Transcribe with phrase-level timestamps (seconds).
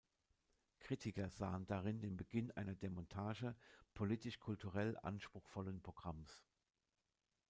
[0.79, 3.55] Kritiker sahen darin den Beginn einer Demontage
[3.93, 6.43] politisch-kulturell anspruchsvollen Programms.